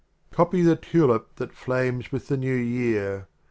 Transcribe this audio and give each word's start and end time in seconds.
Copy 0.31 0.63
the 0.63 0.75
Tulip 0.75 1.35
that 1.35 1.53
flames 1.53 2.11
with 2.11 2.27
the 2.27 2.35
New 2.35 2.55
Year. 2.55 3.27